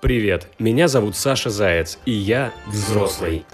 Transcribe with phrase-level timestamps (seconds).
[0.00, 3.44] Привет, меня зовут Саша Заяц, и я взрослый.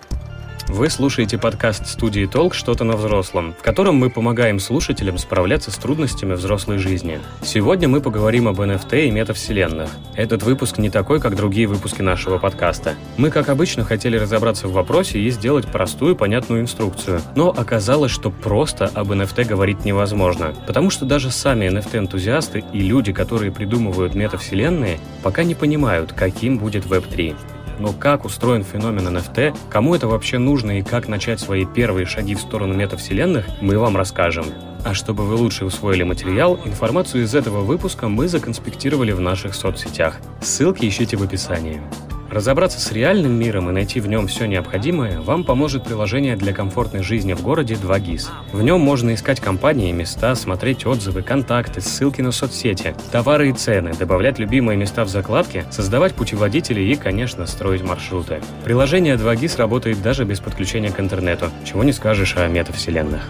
[0.69, 2.55] Вы слушаете подкаст студии «Толк.
[2.55, 7.21] Что-то на взрослом», в котором мы помогаем слушателям справляться с трудностями взрослой жизни.
[7.43, 9.91] Сегодня мы поговорим об NFT и метавселенных.
[10.17, 12.95] Этот выпуск не такой, как другие выпуски нашего подкаста.
[13.19, 17.21] Мы, как обычно, хотели разобраться в вопросе и сделать простую, понятную инструкцию.
[17.37, 23.13] Но оказалось, что просто об NFT говорить невозможно, потому что даже сами NFT-энтузиасты и люди,
[23.13, 27.37] которые придумывают метавселенные, пока не понимают, каким будет Web3.
[27.79, 32.35] Но как устроен феномен NFT, кому это вообще нужно и как начать свои первые шаги
[32.35, 34.47] в сторону метавселенных, мы вам расскажем.
[34.85, 40.17] А чтобы вы лучше усвоили материал, информацию из этого выпуска мы законспектировали в наших соцсетях.
[40.43, 41.81] Ссылки ищите в описании.
[42.35, 47.05] Разобраться с реальным миром и найти в нем все необходимое вам поможет приложение для комфортной
[47.05, 48.27] жизни в городе 2GIS.
[48.51, 53.53] В нем можно искать компании и места, смотреть отзывы, контакты, ссылки на соцсети, товары и
[53.53, 58.41] цены, добавлять любимые места в закладке, создавать путеводители и, конечно, строить маршруты.
[58.65, 63.23] Приложение 2GIS работает даже без подключения к интернету, чего не скажешь о метавселенных.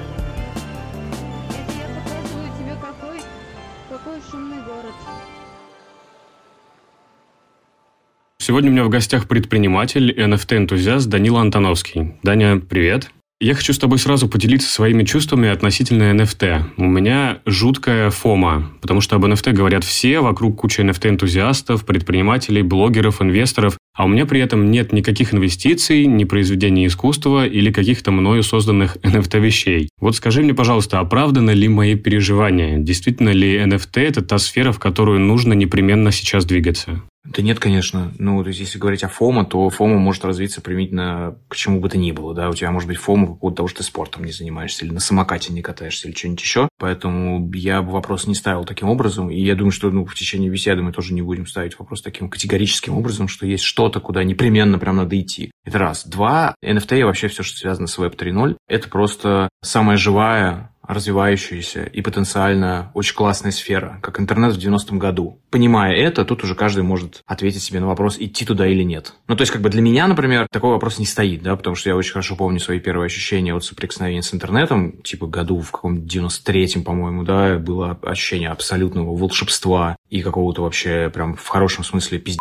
[8.46, 12.16] Сегодня у меня в гостях предприниматель, NFT-энтузиаст Данила Антоновский.
[12.22, 13.10] Даня, привет.
[13.40, 16.64] Я хочу с тобой сразу поделиться своими чувствами относительно NFT.
[16.76, 23.22] У меня жуткая фома, потому что об NFT говорят все, вокруг куча NFT-энтузиастов, предпринимателей, блогеров,
[23.22, 28.42] инвесторов, а у меня при этом нет никаких инвестиций, ни произведений искусства или каких-то мною
[28.42, 29.88] созданных NFT-вещей.
[29.98, 32.76] Вот скажи мне, пожалуйста, оправданы ли мои переживания?
[32.76, 37.00] Действительно ли NFT– это та сфера, в которую нужно непременно сейчас двигаться?
[37.24, 38.12] Да нет, конечно.
[38.18, 41.88] Ну, то есть, если говорить о ФОМа, то ФОМа может развиться применительно к чему бы
[41.88, 42.50] то ни было, да.
[42.50, 45.00] У тебя может быть ФОМа по поводу того, что ты спортом не занимаешься, или на
[45.00, 46.68] самокате не катаешься, или что-нибудь еще.
[46.78, 49.30] Поэтому я бы вопрос не ставил таким образом.
[49.30, 52.28] И я думаю, что ну, в течение беседы мы тоже не будем ставить вопрос таким
[52.28, 55.50] категорическим образом, что есть что-то, куда непременно прям надо идти.
[55.64, 56.06] Это раз.
[56.06, 56.54] Два.
[56.62, 62.00] NFT и вообще все, что связано с Web 3.0, это просто самая живая развивающаяся и
[62.00, 65.38] потенциально очень классная сфера, как интернет в 90-м году.
[65.50, 69.14] Понимая это, тут уже каждый может ответить себе на вопрос, идти туда или нет.
[69.28, 71.90] Ну, то есть, как бы для меня, например, такой вопрос не стоит, да, потому что
[71.90, 76.02] я очень хорошо помню свои первые ощущения от соприкосновения с интернетом, типа году в каком-то
[76.02, 82.40] 93-м, по-моему, да, было ощущение абсолютного волшебства и какого-то вообще прям в хорошем смысле пиздеца,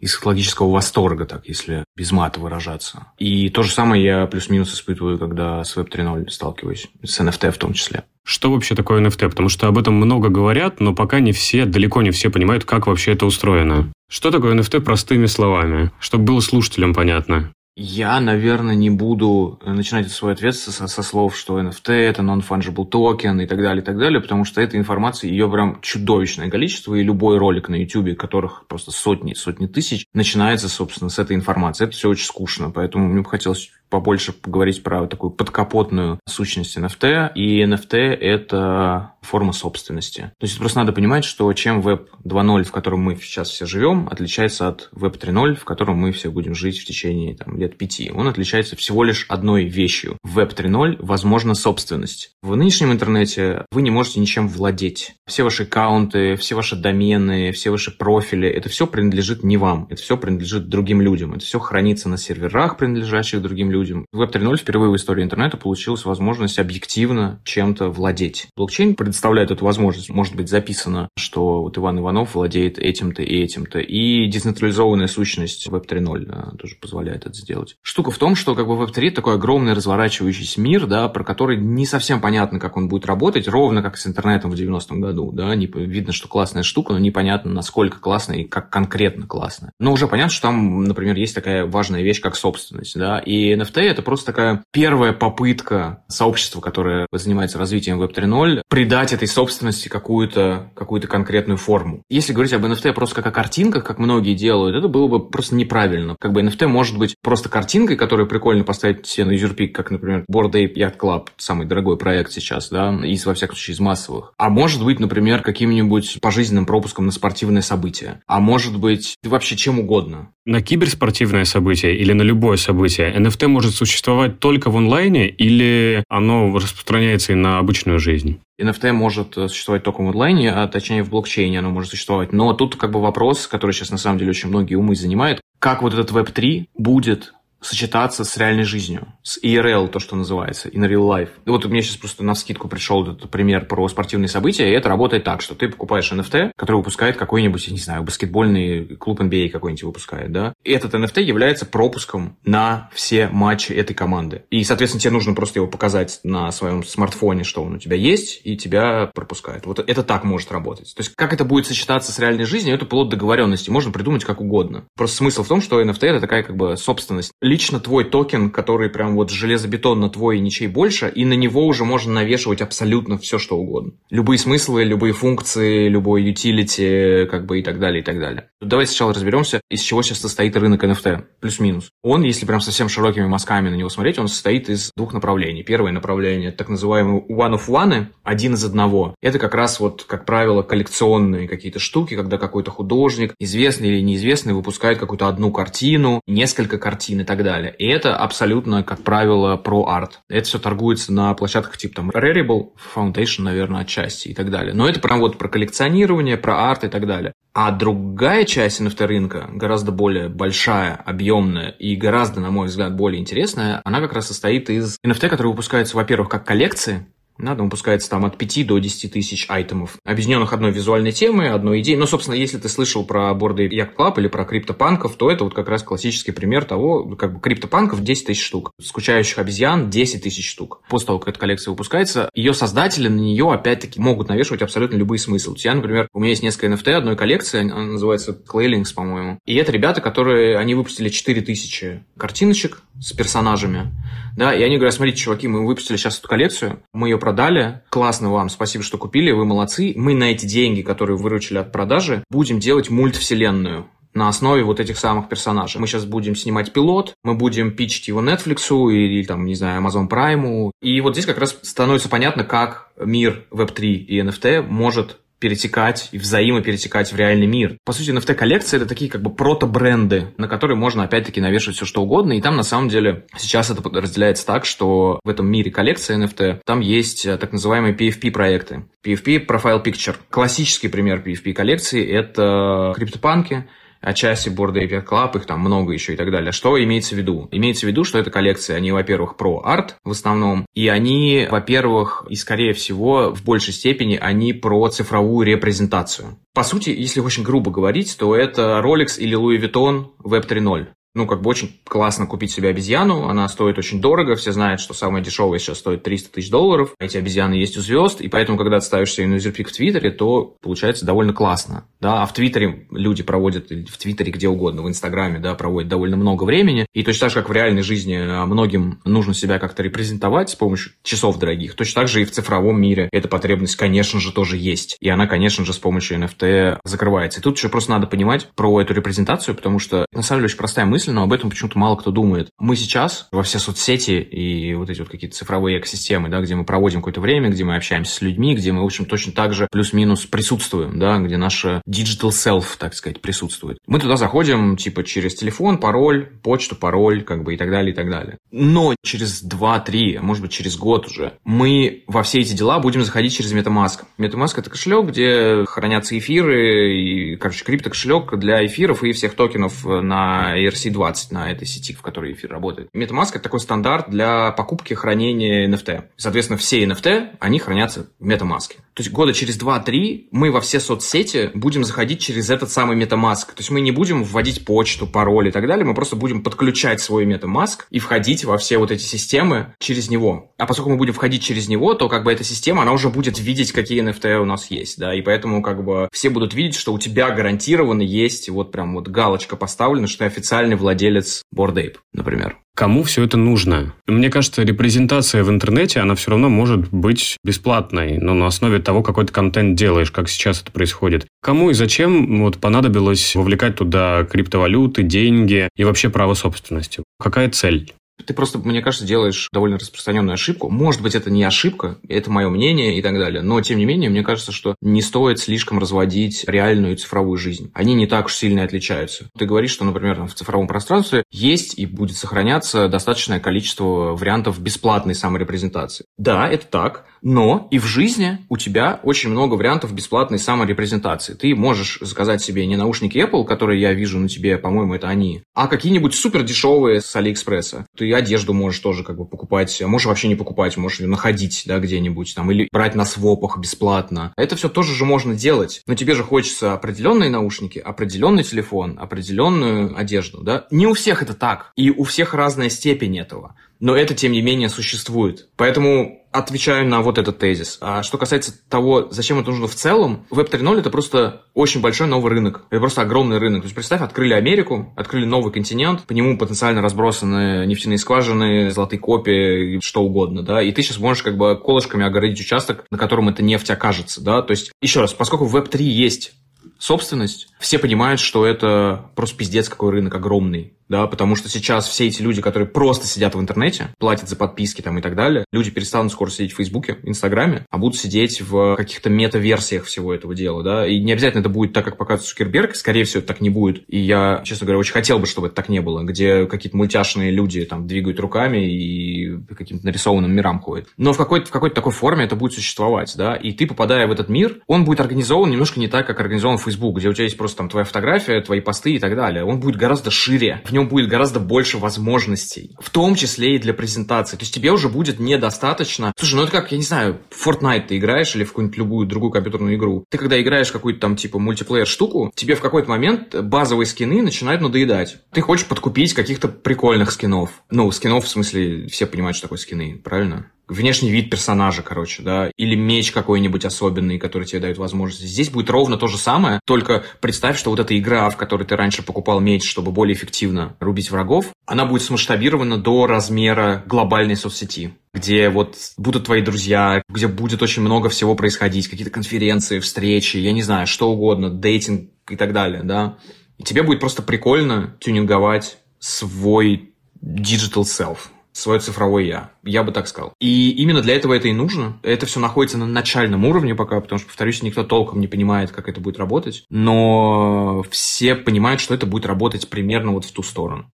[0.00, 3.08] из психологического восторга, так, если без мата выражаться.
[3.18, 7.58] И то же самое я плюс-минус испытываю, когда с Web 3.0 сталкиваюсь, с NFT в
[7.58, 8.04] том числе.
[8.24, 9.28] Что вообще такое NFT?
[9.28, 12.86] Потому что об этом много говорят, но пока не все, далеко не все понимают, как
[12.86, 13.92] вообще это устроено.
[14.10, 17.52] Что такое NFT простыми словами, чтобы было слушателям понятно?
[17.82, 23.40] Я, наверное, не буду начинать свой ответ со, со слов, что NFT– это non-fungible токен
[23.40, 27.02] и так далее, и так далее, потому что эта информация, ее прям чудовищное количество, и
[27.02, 31.84] любой ролик на YouTube, которых просто сотни, сотни тысяч, начинается, собственно, с этой информации.
[31.84, 37.32] Это все очень скучно, поэтому мне бы хотелось побольше поговорить про такую подкапотную сущность NFT.
[37.34, 40.32] И NFT– это форма собственности.
[40.38, 44.08] То есть просто надо понимать, что чем Web 2.0, в котором мы сейчас все живем,
[44.10, 48.10] отличается от Web 3.0, в котором мы все будем жить в течение там, лет пяти.
[48.10, 50.16] Он отличается всего лишь одной вещью.
[50.22, 52.32] В Web 3.0 возможна собственность.
[52.42, 55.14] В нынешнем интернете вы не можете ничем владеть.
[55.26, 59.86] Все ваши аккаунты, все ваши домены, все ваши профили, это все принадлежит не вам.
[59.90, 61.34] Это все принадлежит другим людям.
[61.34, 63.79] Это все хранится на серверах, принадлежащих другим людям.
[64.12, 68.48] В Web 3.0 впервые в истории интернета получилась возможность объективно чем-то владеть.
[68.56, 70.10] Блокчейн предоставляет эту возможность.
[70.10, 73.80] Может быть записано, что вот Иван Иванов владеет этим-то и этим-то.
[73.80, 77.76] И децентрализованная сущность Web 3.0 тоже позволяет это сделать.
[77.82, 81.56] Штука в том, что как бы Web 3 такой огромный разворачивающийся мир, да, про который
[81.56, 85.32] не совсем понятно, как он будет работать, ровно как с интернетом в 90-м году.
[85.32, 89.72] Да, не, видно, что классная штука, но непонятно, насколько классная и как конкретно классная.
[89.78, 92.98] Но уже понятно, что там, например, есть такая важная вещь, как собственность.
[92.98, 98.62] Да, и NFT NFT это просто такая первая попытка сообщества, которое занимается развитием Web 3.0,
[98.68, 102.02] придать этой собственности какую-то какую конкретную форму.
[102.08, 105.54] Если говорить об NFT просто как о картинках, как многие делают, это было бы просто
[105.54, 106.16] неправильно.
[106.20, 110.24] Как бы NFT может быть просто картинкой, которую прикольно поставить себе на юзерпик, как, например,
[110.30, 114.32] Board Ape Yacht Club, самый дорогой проект сейчас, да, из, во всяком случае, из массовых.
[114.36, 118.20] А может быть, например, каким-нибудь пожизненным пропуском на спортивное событие.
[118.26, 120.30] А может быть, вообще чем угодно.
[120.46, 126.56] На киберспортивное событие или на любое событие NFT может существовать только в онлайне или оно
[126.56, 128.40] распространяется и на обычную жизнь?
[128.60, 132.32] NFT может существовать только в онлайне, а точнее в блокчейне оно может существовать.
[132.32, 135.82] Но тут как бы вопрос, который сейчас на самом деле очень многие умы занимает, как
[135.82, 141.06] вот этот Web3 будет сочетаться с реальной жизнью, с IRL, то, что называется, in real
[141.08, 141.30] life.
[141.46, 144.88] Вот у меня сейчас просто на скидку пришел этот пример про спортивные события, и это
[144.88, 149.50] работает так, что ты покупаешь NFT, который выпускает какой-нибудь, я не знаю, баскетбольный клуб NBA
[149.50, 154.44] какой-нибудь выпускает, да, и этот NFT является пропуском на все матчи этой команды.
[154.50, 158.40] И, соответственно, тебе нужно просто его показать на своем смартфоне, что он у тебя есть,
[158.44, 159.66] и тебя пропускает.
[159.66, 160.94] Вот это так может работать.
[160.94, 163.70] То есть, как это будет сочетаться с реальной жизнью, это плод договоренности.
[163.70, 164.84] Можно придумать как угодно.
[164.96, 168.88] Просто смысл в том, что NFT это такая как бы собственность лично твой токен, который
[168.88, 173.38] прям вот железобетонно твой и ничей больше, и на него уже можно навешивать абсолютно все,
[173.38, 173.92] что угодно.
[174.08, 178.50] Любые смыслы, любые функции, любой utility, как бы и так далее, и так далее.
[178.60, 181.90] Давай сначала разберемся, из чего сейчас состоит рынок NFT, плюс-минус.
[182.04, 185.64] Он, если прям совсем широкими мазками на него смотреть, он состоит из двух направлений.
[185.64, 189.16] Первое направление, так называемые one of one, один из одного.
[189.20, 194.52] Это как раз вот, как правило, коллекционные какие-то штуки, когда какой-то художник, известный или неизвестный,
[194.52, 197.74] выпускает какую-то одну картину, несколько картин и так так далее.
[197.78, 200.20] И это абсолютно, как правило, про арт.
[200.28, 204.74] Это все торгуется на площадках типа там Rarible, Foundation, наверное, отчасти и так далее.
[204.74, 207.32] Но это прям вот про коллекционирование, про арт и так далее.
[207.52, 213.20] А другая часть NFT рынка, гораздо более большая, объемная и гораздо, на мой взгляд, более
[213.20, 217.06] интересная, она как раз состоит из NFT, которые выпускаются, во-первых, как коллекции,
[217.42, 221.80] да, там выпускается там от 5 до 10 тысяч айтемов, объединенных одной визуальной темой, одной
[221.80, 221.96] идеей.
[221.96, 225.54] Ну, собственно, если ты слышал про борды Yacht Club или про криптопанков, то это вот
[225.54, 230.48] как раз классический пример того, как бы криптопанков 10 тысяч штук, скучающих обезьян 10 тысяч
[230.48, 230.82] штук.
[230.88, 235.18] После того, как эта коллекция выпускается, ее создатели на нее опять-таки могут навешивать абсолютно любые
[235.18, 235.54] смыслы.
[235.58, 239.38] Я, например, у меня есть несколько NFT одной коллекции, она называется Claylinks, по-моему.
[239.46, 243.90] И это ребята, которые, они выпустили 4 тысячи картиночек с персонажами,
[244.36, 248.32] да, и они говорят, смотрите, чуваки, мы выпустили сейчас эту коллекцию, мы ее продали, классно
[248.32, 252.58] вам, спасибо, что купили, вы молодцы, мы на эти деньги, которые выручили от продажи, будем
[252.58, 255.80] делать мультвселенную на основе вот этих самых персонажей.
[255.80, 260.08] Мы сейчас будем снимать пилот, мы будем пичить его Netflix или, там, не знаю, Amazon
[260.08, 260.72] Prime.
[260.82, 266.18] И вот здесь как раз становится понятно, как мир Web3 и NFT может перетекать и
[266.18, 267.76] взаимоперетекать в реальный мир.
[267.84, 272.02] По сути, NFT-коллекции это такие как бы прото-бренды, на которые можно опять-таки навешивать все что
[272.02, 272.34] угодно.
[272.34, 276.60] И там на самом деле сейчас это разделяется так, что в этом мире коллекции NFT
[276.64, 278.84] там есть э, так называемые PFP-проекты.
[279.04, 280.16] PFP– Profile Picture.
[280.28, 283.66] Классический пример PFP-коллекции– это криптопанки,
[284.00, 286.52] отчасти Board Ape Club, их там много еще и так далее.
[286.52, 287.48] Что имеется в виду?
[287.50, 292.26] Имеется в виду, что это коллекции, они, во-первых, про арт в основном, и они, во-первых,
[292.28, 296.38] и скорее всего, в большей степени, они про цифровую репрезентацию.
[296.54, 301.26] По сути, если очень грубо говорить, то это Rolex или Louis Vuitton Web 3.0 ну,
[301.26, 305.22] как бы очень классно купить себе обезьяну, она стоит очень дорого, все знают, что самая
[305.22, 308.86] дешевая сейчас стоит 300 тысяч долларов, эти обезьяны есть у звезд, и поэтому, когда ты
[308.86, 313.70] ставишь себе юзерпик в Твиттере, то получается довольно классно, да, а в Твиттере люди проводят,
[313.70, 317.40] в Твиттере где угодно, в Инстаграме, да, проводят довольно много времени, и точно так же,
[317.40, 322.02] как в реальной жизни а, многим нужно себя как-то репрезентовать с помощью часов дорогих, точно
[322.02, 325.64] так же и в цифровом мире эта потребность, конечно же, тоже есть, и она, конечно
[325.64, 327.40] же, с помощью NFT закрывается.
[327.40, 330.58] И тут еще просто надо понимать про эту репрезентацию, потому что, на самом деле, очень
[330.58, 332.50] простая мысль, мысль, но об этом почему-то мало кто думает.
[332.58, 336.64] Мы сейчас во все соцсети и вот эти вот какие-то цифровые экосистемы, да, где мы
[336.64, 339.66] проводим какое-то время, где мы общаемся с людьми, где мы, в общем, точно так же
[339.70, 343.78] плюс-минус присутствуем, да, где наше digital self, так сказать, присутствует.
[343.86, 347.96] Мы туда заходим, типа, через телефон, пароль, почту, пароль, как бы, и так далее, и
[347.96, 348.36] так далее.
[348.50, 353.02] Но через 2-3, а может быть, через год уже, мы во все эти дела будем
[353.02, 354.00] заходить через MetaMask.
[354.18, 360.80] MetaMask– это кошелек, где хранятся эфиры, короче, криптокошелек для эфиров и всех токенов на ERC
[360.80, 362.88] ERC20 на этой сети, в которой эфир работает.
[362.94, 366.04] MetaMask– это такой стандарт для покупки хранения NFT.
[366.16, 368.76] Соответственно, все NFT, они хранятся в MetaMask.
[369.00, 373.46] То есть года через 2-3 мы во все соцсети будем заходить через этот самый MetaMask.
[373.46, 377.00] То есть мы не будем вводить почту, пароль и так далее, мы просто будем подключать
[377.00, 380.52] свой MetaMask и входить во все вот эти системы через него.
[380.58, 383.38] А поскольку мы будем входить через него, то как бы эта система, она уже будет
[383.38, 386.92] видеть, какие NFT у нас есть, да, и поэтому как бы все будут видеть, что
[386.92, 391.96] у тебя гарантированно есть вот прям вот галочка поставлена, что ты официальный владелец Bored Ape,
[392.12, 392.58] например.
[392.76, 393.94] Кому все это нужно?
[394.06, 399.02] Мне кажется, репрезентация в интернете, она все равно может быть бесплатной, но на основе того,
[399.02, 401.26] какой ты контент делаешь, как сейчас это происходит.
[401.42, 407.02] Кому и зачем вот понадобилось вовлекать туда криптовалюты, деньги и вообще право собственности?
[407.18, 407.92] Какая цель?
[408.30, 410.70] Ты просто, мне кажется, делаешь довольно распространенную ошибку.
[410.70, 413.42] Может быть, это не ошибка, это мое мнение и так далее.
[413.42, 417.72] Но, тем не менее, мне кажется, что не стоит слишком разводить реальную и цифровую жизнь.
[417.74, 419.28] Они не так уж сильно отличаются.
[419.36, 425.16] Ты говоришь, что, например, в цифровом пространстве есть и будет сохраняться достаточное количество вариантов бесплатной
[425.16, 426.04] саморепрезентации.
[426.16, 431.34] Да, это так, но и в жизни у тебя очень много вариантов бесплатной саморепрезентации.
[431.34, 435.42] Ты можешь заказать себе не наушники Apple, которые я вижу на тебе, по-моему, это они,
[435.52, 437.86] а какие-нибудь супер дешевые с Алиэкспресса.
[437.96, 441.64] Ты одежду можешь тоже как бы покупать, а можешь вообще не покупать, можешь ее находить,
[441.66, 444.32] да, где-нибудь там, или брать на свопах бесплатно.
[444.36, 449.98] Это все тоже же можно делать, но тебе же хочется определенные наушники, определенный телефон, определенную
[449.98, 450.66] одежду, да.
[450.70, 454.42] Не у всех это так, и у всех разная степень этого но это, тем не
[454.42, 455.48] менее, существует.
[455.56, 457.78] Поэтому отвечаю на вот этот тезис.
[457.80, 462.06] А что касается того, зачем это нужно в целом, Web 3.0 это просто очень большой
[462.06, 462.66] новый рынок.
[462.70, 463.62] Это просто огромный рынок.
[463.62, 469.00] То есть представь, открыли Америку, открыли новый континент, по нему потенциально разбросаны нефтяные скважины, золотые
[469.00, 473.28] копии, что угодно, да, и ты сейчас можешь как бы колышками огородить участок, на котором
[473.28, 476.32] эта нефть окажется, да, то есть, еще раз, поскольку в Web 3 есть
[476.78, 482.08] собственность, все понимают, что это просто пиздец какой рынок огромный да, потому что сейчас все
[482.08, 485.70] эти люди, которые просто сидят в интернете, платят за подписки там и так далее, люди
[485.70, 490.64] перестанут скоро сидеть в Фейсбуке, Инстаграме, а будут сидеть в каких-то мета-версиях всего этого дела,
[490.64, 493.50] да, и не обязательно это будет так, как показывает Цукерберг, скорее всего, это так не
[493.50, 496.76] будет, и я, честно говоря, очень хотел бы, чтобы это так не было, где какие-то
[496.76, 500.88] мультяшные люди там двигают руками и каким-то нарисованным мирам ходят.
[500.96, 504.10] Но в какой-то, в какой-то такой форме это будет существовать, да, и ты, попадая в
[504.10, 507.36] этот мир, он будет организован немножко не так, как организован Facebook, где у тебя есть
[507.36, 509.44] просто там твоя фотография, твои посты и так далее.
[509.44, 513.74] Он будет гораздо шире, в нем будет гораздо больше возможностей, в том числе и для
[513.74, 514.36] презентации.
[514.36, 516.12] То есть тебе уже будет недостаточно.
[516.16, 519.30] Слушай, ну это как, я не знаю, Fortnite ты играешь или в какую-нибудь любую другую
[519.30, 520.04] компьютерную игру.
[520.08, 524.62] Ты когда играешь какую-то там типа мультиплеер штуку, тебе в какой-то момент базовые скины начинают
[524.62, 525.18] надоедать.
[525.32, 527.50] Ты хочешь подкупить каких-то прикольных скинов.
[527.70, 530.50] Ну, скинов в смысле, все понимают, что такое скины, правильно?
[530.70, 535.22] Внешний вид персонажа, короче, да, или меч какой-нибудь особенный, который тебе дает возможность.
[535.22, 538.76] Здесь будет ровно то же самое, только представь, что вот эта игра, в которой ты
[538.76, 544.92] раньше покупал меч, чтобы более эффективно рубить врагов, она будет смасштабирована до размера глобальной соцсети
[545.12, 550.52] где вот будут твои друзья, где будет очень много всего происходить, какие-то конференции, встречи, я
[550.52, 553.18] не знаю, что угодно, дейтинг и так далее, да.
[553.58, 558.18] И тебе будет просто прикольно тюнинговать свой digital self,
[558.52, 559.50] свое цифровое я.
[559.62, 560.32] Я бы так сказал.
[560.40, 561.98] И именно для этого это и нужно.
[562.02, 565.88] Это все находится на начальном уровне пока, потому что, повторюсь, никто толком не понимает, как
[565.88, 566.64] это будет работать.
[566.70, 570.90] Но все понимают, что это будет работать примерно вот в ту сторону.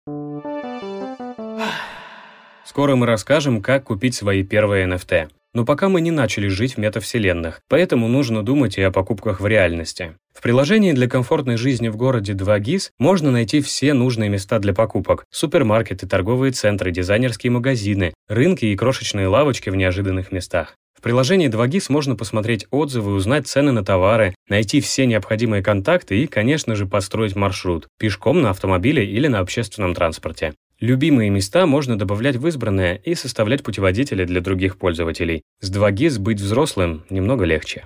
[2.64, 5.30] Скоро мы расскажем, как купить свои первые NFT.
[5.54, 9.48] Но пока мы не начали жить в метавселенных, поэтому нужно думать и о покупках в
[9.48, 10.16] реальности.
[10.34, 15.26] В приложении для комфортной жизни в городе 2GIS можно найти все нужные места для покупок–
[15.30, 20.78] супермаркеты, торговые центры, дизайнерские магазины, рынки и крошечные лавочки в неожиданных местах.
[20.98, 26.28] В приложении 2GIS можно посмотреть отзывы, узнать цены на товары, найти все необходимые контакты и,
[26.28, 30.54] конечно же, построить маршрут– пешком на автомобиле или на общественном транспорте.
[30.82, 35.44] Любимые места можно добавлять в избранное и составлять путеводители для других пользователей.
[35.60, 37.86] С 2GIS быть взрослым немного легче.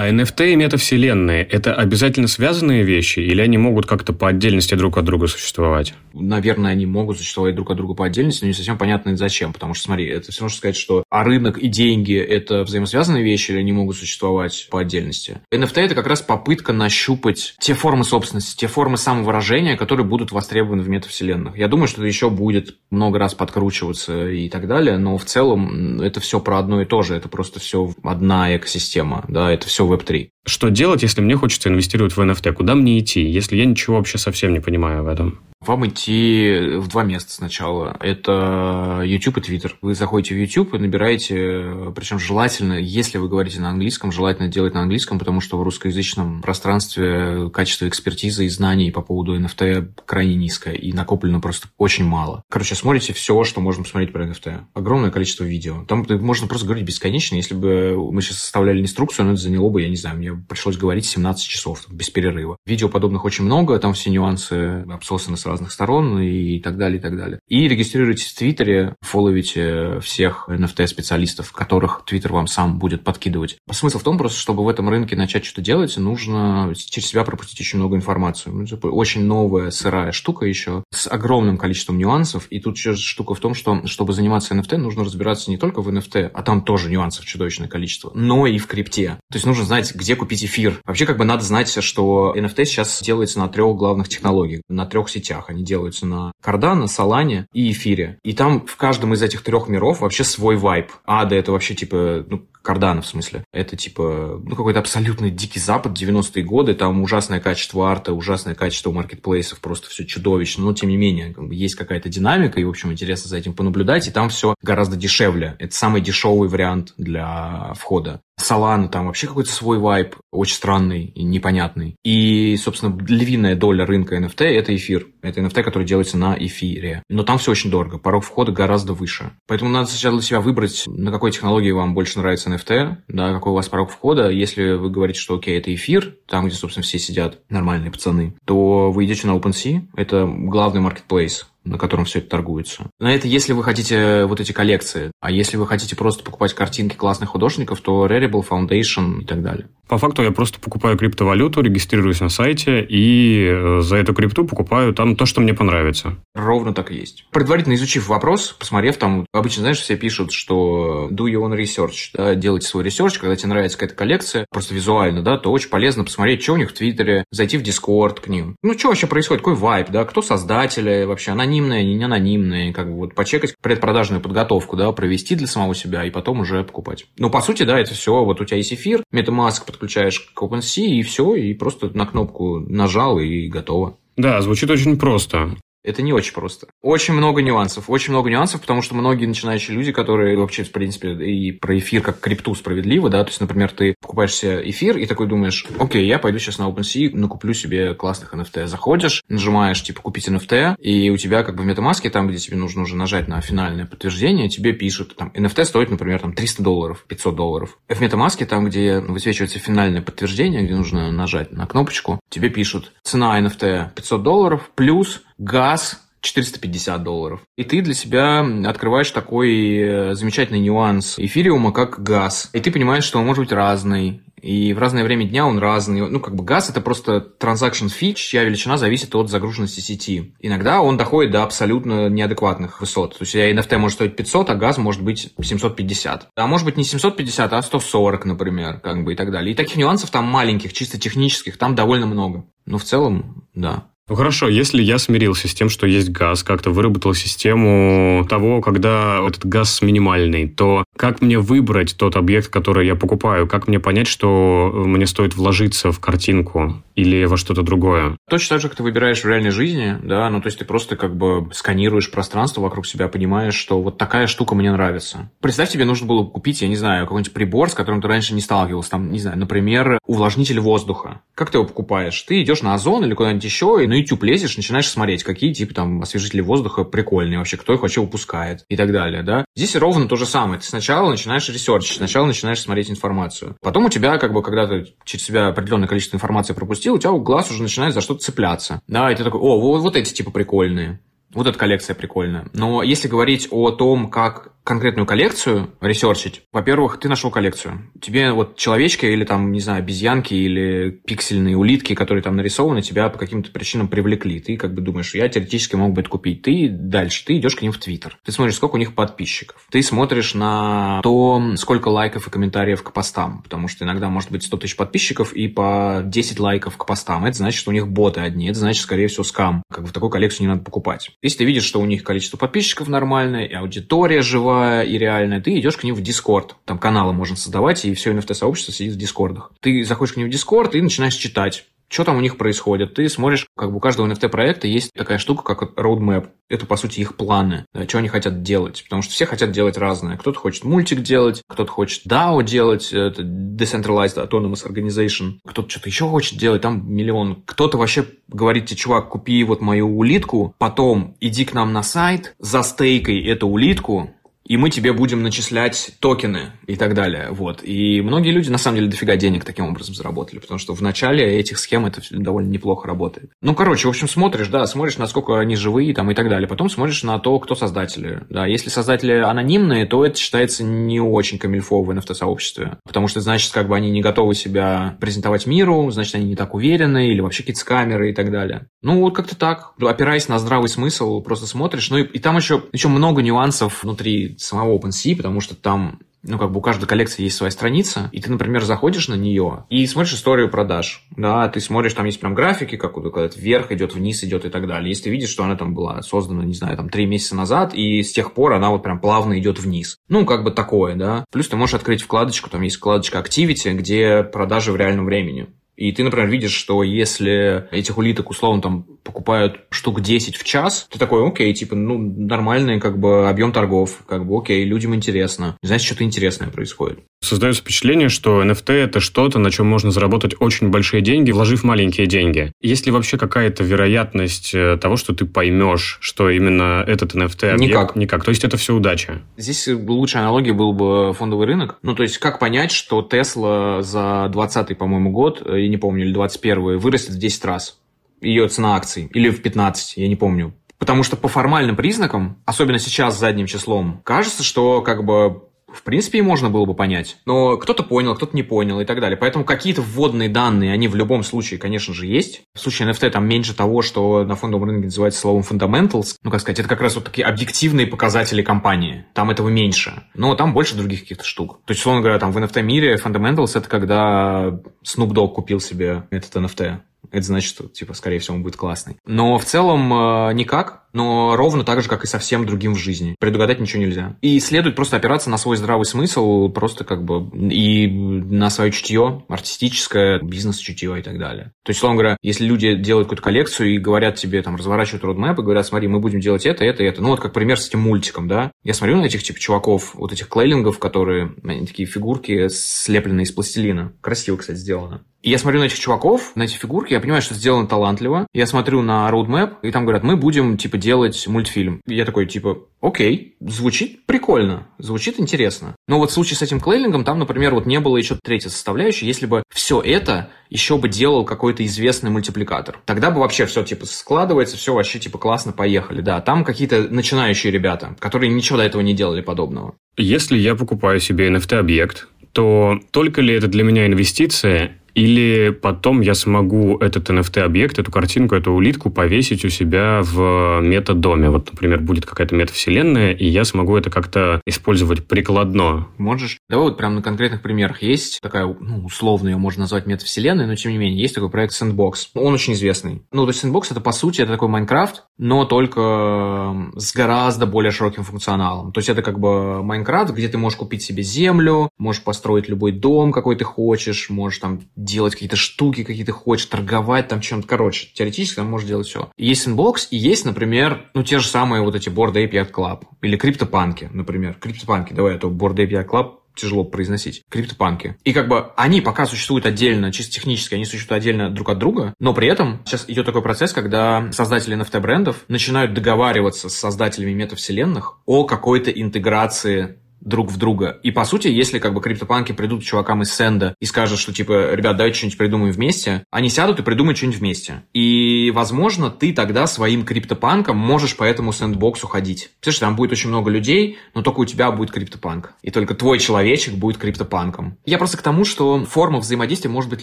[0.00, 4.96] А NFT и метавселенные– это обязательно связанные вещи, или они могут как-то по отдельности друг
[4.96, 5.92] от друга существовать?
[6.14, 9.52] Наверное, они могут существовать друг от друга по отдельности, но не совсем понятно зачем.
[9.52, 13.50] Потому что, смотри, это все равно сказать, что а рынок и деньги– это взаимосвязанные вещи,
[13.50, 15.42] или они могут существовать по отдельности.
[15.52, 20.82] NFT– это как раз попытка нащупать те формы собственности, те формы самовыражения, которые будут востребованы
[20.82, 21.58] в метавселенных.
[21.58, 26.00] Я думаю, что это еще будет много раз подкручиваться и так далее, но в целом
[26.00, 27.16] это все про одно и то же.
[27.16, 30.28] Это просто все одна экосистема, да, это все Web3.
[30.46, 32.52] Что делать, если мне хочется инвестировать в NFT?
[32.52, 35.40] Куда мне идти, если я ничего вообще совсем не понимаю в этом?
[35.66, 37.94] Вам идти в два места сначала.
[38.00, 39.72] Это YouTube и Twitter.
[39.82, 44.72] Вы заходите в YouTube и набираете, причем желательно, если вы говорите на английском, желательно делать
[44.72, 50.34] на английском, потому что в русскоязычном пространстве качество экспертизы и знаний по поводу NFT крайне
[50.34, 52.42] низкое, и накоплено просто очень мало.
[52.48, 54.60] Короче, смотрите все, что можно посмотреть про NFT.
[54.72, 55.84] Огромное количество видео.
[55.86, 57.34] Там можно просто говорить бесконечно.
[57.36, 60.78] Если бы мы сейчас составляли инструкцию, но это заняло бы, я не знаю, мне пришлось
[60.78, 62.56] говорить 17 часов без перерыва.
[62.64, 67.16] Видео подобных очень много, там все нюансы обсосаны разных сторон и так далее, и так
[67.16, 67.40] далее.
[67.48, 73.58] И регистрируйтесь в Твиттере, фолловите всех NFT-специалистов, которых Твиттер вам сам будет подкидывать.
[73.70, 77.60] Смысл в том просто, чтобы в этом рынке начать что-то делать, нужно через себя пропустить
[77.60, 78.50] очень много информации.
[78.50, 82.46] Ну, типа, очень новая, сырая штука еще, с огромным количеством нюансов.
[82.50, 85.88] И тут еще штука в том, что чтобы заниматься NFT, нужно разбираться не только в
[85.88, 89.18] NFT, а там тоже нюансов чудовищное количество, но и в крипте.
[89.30, 90.80] То есть нужно знать, где купить эфир.
[90.84, 95.08] Вообще как бы надо знать, что NFT сейчас делается на трех главных технологиях, на трех
[95.08, 95.39] сетях.
[95.48, 98.18] Они делаются на Cardano, Solana и эфире.
[98.24, 100.90] И там в каждом из этих трех миров вообще свой вайп.
[101.06, 103.44] Ада это вообще типа, ну, Кардана, в смысле.
[103.52, 108.92] Это типа, ну, какой-то абсолютный дикий запад, 90-е годы, там ужасное качество арта, ужасное качество
[108.92, 113.28] маркетплейсов, просто все чудовищно, но тем не менее, есть какая-то динамика, и, в общем, интересно
[113.28, 115.56] за этим понаблюдать, и там все гораздо дешевле.
[115.58, 118.20] Это самый дешевый вариант для входа.
[118.40, 121.96] Solana там вообще какой-то свой вайп, очень странный и непонятный.
[122.04, 125.06] И, собственно, львиная доля рынка NFT– это эфир.
[125.22, 127.02] Это NFT, который делается на эфире.
[127.08, 129.32] Но там все очень дорого, порог входа гораздо выше.
[129.46, 133.52] Поэтому надо сначала для себя выбрать, на какой технологии вам больше нравится NFT, да, какой
[133.52, 134.30] у вас порог входа.
[134.30, 138.90] Если вы говорите, что окей, это эфир, там, где, собственно, все сидят нормальные пацаны, то
[138.90, 142.90] вы идете на OpenSea, это главный маркетплейс на котором все это торгуется.
[142.98, 145.12] Но это если вы хотите вот эти коллекции.
[145.20, 149.68] А если вы хотите просто покупать картинки классных художников, то Rarible, Foundation и так далее.
[149.90, 154.94] По факту я просто покупаю криптовалюту, регистрируюсь на сайте и э, за эту крипту покупаю
[154.94, 156.16] там то, что мне понравится.
[156.32, 157.26] Ровно так и есть.
[157.32, 162.36] Предварительно изучив вопрос, посмотрев там, обычно, знаешь, все пишут, что do your own research, да,
[162.36, 166.44] делайте свой research, когда тебе нравится какая-то коллекция, просто визуально, да, то очень полезно посмотреть,
[166.44, 168.54] что у них в Твиттере, зайти в Дискорд к ним.
[168.62, 172.96] Ну, что вообще происходит, какой vibe, да, кто создатели, вообще анонимные, не анонимные, как бы
[172.96, 177.06] вот почекать предпродажную подготовку, да, провести для самого себя и потом уже покупать.
[177.18, 180.86] Ну, по сути, да, это все, вот у тебя есть эфир, MetaMask подключаешь к OpenSea,
[180.86, 183.96] и все, и просто на кнопку нажал, и готово.
[184.16, 185.56] Да, звучит очень просто.
[185.82, 186.66] Это не очень просто.
[186.82, 187.88] Очень много нюансов.
[187.88, 192.02] Очень много нюансов, потому что многие начинающие люди, которые вообще, в принципе, и про эфир
[192.02, 196.06] как крипту справедливо, да, то есть, например, ты покупаешь себе эфир и такой думаешь, окей,
[196.06, 198.66] я пойду сейчас на OpenSea, накуплю себе классных NFT.
[198.66, 202.56] Заходишь, нажимаешь, типа, купить NFT, и у тебя как бы в MetaMask, там, где тебе
[202.56, 207.04] нужно уже нажать на финальное подтверждение, тебе пишут, там, NFT стоит, например, там, 300 долларов,
[207.08, 207.78] 500 долларов.
[207.88, 213.40] В MetaMask, там, где высвечивается финальное подтверждение, где нужно нажать на кнопочку, тебе пишут, цена
[213.40, 217.40] NFT 500 долларов плюс газ 450 долларов.
[217.56, 222.50] И ты для себя открываешь такой э, замечательный нюанс эфириума, как газ.
[222.52, 224.22] И ты понимаешь, что он может быть разный.
[224.42, 226.08] И в разное время дня он разный.
[226.08, 230.34] Ну, как бы газ это просто transaction fee, чья величина зависит от загруженности сети.
[230.40, 233.18] Иногда он доходит до абсолютно неадекватных высот.
[233.18, 236.28] То есть NFT может стоить 500, а газ может быть 750.
[236.34, 239.52] А может быть не 750, а 140, например, как бы и так далее.
[239.52, 242.44] И таких нюансов там маленьких, чисто технических, там довольно много.
[242.66, 243.90] Но в целом, да.
[244.10, 249.24] Ну хорошо, если я смирился с тем, что есть газ, как-то выработал систему того, когда
[249.24, 253.46] этот газ минимальный, то как мне выбрать тот объект, который я покупаю?
[253.46, 258.16] Как мне понять, что мне стоит вложиться в картинку или во что-то другое?
[258.28, 260.96] Точно так же, как ты выбираешь в реальной жизни, да, ну то есть ты просто
[260.96, 265.30] как бы сканируешь пространство вокруг себя, понимаешь, что вот такая штука мне нравится.
[265.40, 268.40] Представь, тебе нужно было купить, я не знаю, какой-нибудь прибор, с которым ты раньше не
[268.40, 271.20] сталкивался, там, не знаю, например, увлажнитель воздуха.
[271.36, 272.20] Как ты его покупаешь?
[272.22, 275.74] Ты идешь на Озон или куда-нибудь еще, и на YouTube лезешь, начинаешь смотреть, какие типа
[275.74, 279.44] там освежители воздуха прикольные вообще, кто их вообще выпускает и так далее, да.
[279.56, 280.60] Здесь ровно то же самое.
[280.60, 283.56] Ты сначала начинаешь ресерчить, сначала начинаешь смотреть информацию.
[283.62, 287.12] Потом у тебя, как бы, когда ты через себя определенное количество информации пропустил, у тебя
[287.12, 288.80] глаз уже начинает за что-то цепляться.
[288.86, 291.00] Да, и ты такой, о, вот, вот эти типа прикольные.
[291.32, 292.48] Вот эта коллекция прикольная.
[292.52, 297.90] Но если говорить о том, как конкретную коллекцию ресерчить, во-первых, ты нашел коллекцию.
[298.00, 303.08] Тебе вот человечки или там, не знаю, обезьянки или пиксельные улитки, которые там нарисованы, тебя
[303.08, 304.38] по каким-то причинам привлекли.
[304.38, 306.42] Ты как бы думаешь, я теоретически мог бы это купить.
[306.42, 308.16] Ты дальше, ты идешь к ним в Твиттер.
[308.24, 309.66] Ты смотришь, сколько у них подписчиков.
[309.72, 313.42] Ты смотришь на то, сколько лайков и комментариев к постам.
[313.42, 317.24] Потому что иногда может быть 100 тысяч подписчиков и по 10 лайков к постам.
[317.24, 318.46] Это значит, что у них боты одни.
[318.46, 319.64] Это значит, скорее всего, scam.
[319.68, 321.10] Как бы такую коллекцию не надо покупать.
[321.22, 325.40] Если ты видишь, что у них количество подписчиков нормальное, и аудитория живая, живая и реальная,
[325.40, 326.56] ты идешь к ним в Дискорд.
[326.64, 329.52] Там каналы можно создавать, и все NFT-сообщество сидит в Дискордах.
[329.60, 332.94] Ты заходишь к ним в Дискорд и начинаешь читать что там у них происходит.
[332.94, 336.28] Ты смотришь, как бы у каждого NFT-проекта есть такая штука, как roadmap.
[336.48, 338.84] Это, по сути, их планы, да, что они хотят делать.
[338.84, 340.16] Потому что все хотят делать разное.
[340.16, 346.06] Кто-то хочет мультик делать, кто-то хочет DAO делать, это Decentralized Autonomous Organization, кто-то что-то еще
[346.06, 347.42] хочет делать, там миллион.
[347.44, 352.34] Кто-то вообще говорит тебе, чувак, купи вот мою улитку, потом иди к нам на сайт,
[352.38, 354.10] застейкай эту улитку,
[354.50, 357.28] и мы тебе будем начислять токены и так далее.
[357.30, 357.60] Вот.
[357.62, 361.38] И многие люди, на самом деле, дофига денег таким образом заработали, потому что в начале
[361.38, 363.30] этих схем это довольно неплохо работает.
[363.42, 366.48] Ну, короче, в общем, смотришь, да, смотришь, насколько они живые там и так далее.
[366.48, 368.22] Потом смотришь на то, кто создатели.
[368.28, 373.52] Да, если создатели анонимные, то это считается не очень камильфо в NFT-сообществе, потому что, значит,
[373.52, 377.44] как бы они не готовы себя презентовать миру, значит, они не так уверены, или вообще
[377.44, 378.66] какие-то камеры и так далее.
[378.82, 379.74] Ну, вот как-то так.
[379.80, 381.88] Опираясь на здравый смысл, просто смотришь.
[381.90, 386.38] Ну, и, и там еще, еще много нюансов внутри самого OpenSea, потому что там ну,
[386.38, 389.86] как бы у каждой коллекции есть своя страница, и ты, например, заходишь на нее и
[389.86, 393.94] смотришь историю продаж, да, ты смотришь, там есть прям графики, как вот когда вверх идет,
[393.94, 394.90] вниз идет и так далее.
[394.90, 398.02] Если ты видишь, что она там была создана, не знаю, там три месяца назад, и
[398.02, 399.96] с тех пор она вот прям плавно идет вниз.
[400.08, 401.24] Ну, как бы такое, да.
[401.32, 405.48] Плюс ты можешь открыть вкладочку, там есть вкладочка Activity, где продажи в реальном времени.
[405.80, 410.86] И ты, например, видишь, что если этих улиток, условно, там покупают штук 10 в час,
[410.90, 415.56] ты такой, окей, типа, ну, нормальный как бы объем торгов, как бы, окей, людям интересно.
[415.62, 417.00] Значит, что-то интересное происходит.
[417.22, 422.06] Создается впечатление, что NFT– это что-то, на чем можно заработать очень большие деньги, вложив маленькие
[422.06, 422.50] деньги.
[422.62, 427.60] Есть ли вообще какая-то вероятность э, того, что ты поймешь, что именно этот NFT объект?
[427.60, 427.96] Никак.
[427.96, 428.24] Никак.
[428.24, 429.20] То есть это все удача?
[429.36, 431.78] Здесь лучшая аналогия был бы фондовый рынок.
[431.82, 436.14] Ну, то есть как понять, что Tesla за 20 по-моему, год, э, не помню, или
[436.14, 437.78] 21 вырастет в 10 раз.
[438.22, 439.10] Ее цена акций.
[439.12, 440.54] Или в 15, я не помню.
[440.78, 446.18] Потому что по формальным признакам, особенно сейчас задним числом, кажется, что как бы в принципе,
[446.18, 447.18] и можно было бы понять.
[447.26, 449.16] Но кто-то понял, кто-то не понял и так далее.
[449.16, 452.42] Поэтому какие-то вводные данные, они в любом случае, конечно же, есть.
[452.54, 456.16] В случае NFT там меньше того, что на фондовом рынке называется словом fundamentals.
[456.22, 459.06] Ну, как сказать, это как раз вот такие объективные показатели компании.
[459.14, 460.02] Там этого меньше.
[460.14, 461.60] Но там больше других каких-то штук.
[461.64, 466.34] То есть, условно говоря, там в NFT-мире fundamentals это когда Snoop Dogg купил себе этот
[466.36, 466.80] NFT
[467.10, 468.96] это значит, что, типа, скорее всего, он будет классный.
[469.06, 472.78] Но в целом э, никак, но ровно так же, как и со всем другим в
[472.78, 473.14] жизни.
[473.18, 474.16] Предугадать ничего нельзя.
[474.22, 479.24] И следует просто опираться на свой здравый смысл, просто как бы и на свое чутье,
[479.28, 481.52] артистическое, бизнес-чутье и так далее.
[481.64, 485.38] То есть, условно говоря, если люди делают какую-то коллекцию и говорят тебе, там, разворачивают родмэп
[485.38, 487.02] и говорят, смотри, мы будем делать это, это, это.
[487.02, 488.50] Ну, вот как пример с этим мультиком, да.
[488.64, 493.32] Я смотрю на этих, типа, чуваков, вот этих клейлингов, которые, они такие фигурки, слепленные из
[493.32, 493.92] пластилина.
[494.00, 495.04] Красиво, кстати, сделано.
[495.22, 498.26] И я смотрю на этих чуваков, на эти фигурки, я понимаю, что сделано талантливо.
[498.32, 501.82] Я смотрю на roadmap, и там говорят, мы будем, типа, делать мультфильм.
[501.86, 505.76] Я такой, типа, окей, звучит прикольно, звучит интересно.
[505.86, 509.06] Но вот в случае с этим клейлингом, там, например, вот не было еще третьей составляющей,
[509.06, 512.80] если бы все это еще бы делал какой-то известный мультипликатор.
[512.86, 516.00] Тогда бы вообще все, типа, складывается, все вообще, типа, классно, поехали.
[516.00, 519.74] Да, там какие-то начинающие ребята, которые ничего до этого не делали подобного.
[519.98, 526.12] Если я покупаю себе NFT-объект, то только ли это для меня инвестиция, или потом я
[526.12, 531.30] смогу этот NFT-объект, эту картинку, эту улитку повесить у себя в метадоме.
[531.30, 535.86] Вот, например, будет какая-то метавселенная, и я смогу это как-то использовать прикладно.
[535.96, 536.36] Можешь.
[536.50, 537.82] Давай вот прям на конкретных примерах.
[537.82, 541.54] Есть такая, ну, условно ее можно назвать метавселенной, но тем не менее, есть такой проект
[541.54, 542.10] Sandbox.
[542.14, 543.02] Он очень известный.
[543.10, 547.72] Ну, то есть Sandbox это, по сути, это такой Майнкрафт, но только с гораздо более
[547.72, 548.72] широким функционалом.
[548.72, 552.72] То есть это как бы Майнкрафт, где ты можешь купить себе землю, можешь построить любой
[552.72, 554.60] дом, какой ты хочешь, можешь там
[554.90, 557.46] делать какие-то штуки, какие ты хочешь, торговать там чем-то.
[557.46, 559.10] Короче, теоретически там можешь делать все.
[559.16, 562.82] Есть Sandbox, и есть, например, ну, те же самые вот эти Board API Club.
[563.02, 564.34] Или криптопанки, например.
[564.34, 567.96] Криптопанки, давай, это Board API Club тяжело произносить, криптопанки.
[568.04, 571.94] И как бы они пока существуют отдельно, чисто технически, они существуют отдельно друг от друга,
[571.98, 577.98] но при этом сейчас идет такой процесс, когда создатели NFT-брендов начинают договариваться с создателями метавселенных
[578.06, 580.78] о какой-то интеграции друг в друга.
[580.82, 584.12] И, по сути, если как бы криптопанки придут к чувакам из Сенда и скажут, что,
[584.12, 587.62] типа, ребят, давайте что-нибудь придумаем вместе, они сядут и придумают что-нибудь вместе.
[587.72, 592.30] И, возможно, ты тогда своим криптопанком можешь по этому сэндбоксу ходить.
[592.40, 595.34] Представляешь, там будет очень много людей, но только у тебя будет криптопанк.
[595.42, 597.58] И только твой человечек будет криптопанком.
[597.64, 599.82] Я просто к тому, что форма взаимодействия может быть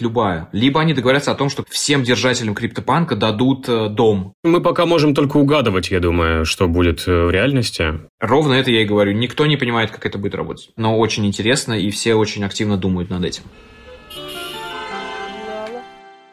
[0.00, 0.48] любая.
[0.52, 4.32] Либо они договорятся о том, что всем держателям криптопанка дадут э, дом.
[4.42, 8.00] Мы пока можем только угадывать, я думаю, что будет э, в реальности.
[8.20, 9.12] Ровно это я и говорю.
[9.12, 10.70] Никто не понимает, как это будет работать.
[10.76, 13.44] Но очень интересно, и все очень активно думают над этим.